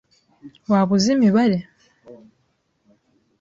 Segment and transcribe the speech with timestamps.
[0.71, 1.57] Waba uzi imibare?